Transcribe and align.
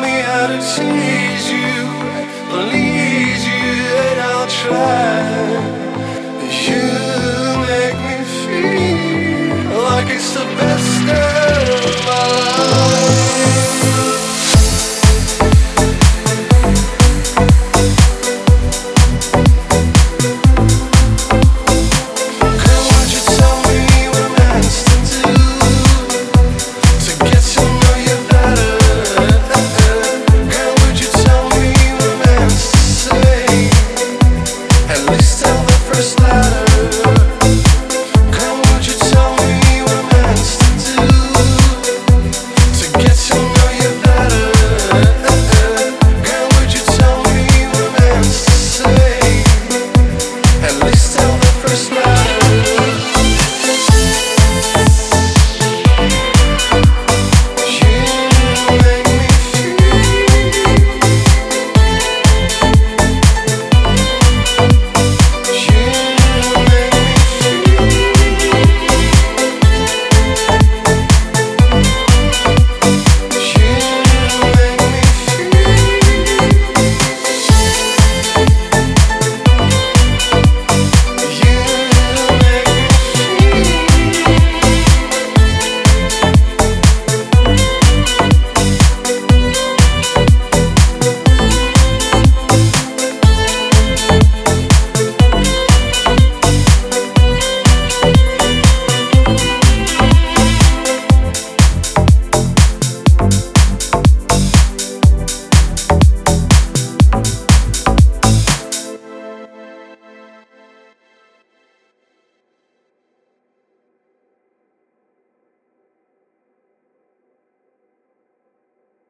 me 0.00 0.20
how 0.20 0.46
to 0.46 0.58
tease. 0.58 1.37